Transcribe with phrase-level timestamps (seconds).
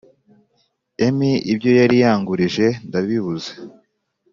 [1.05, 3.51] emi ibyo yari yangurije ndabibuze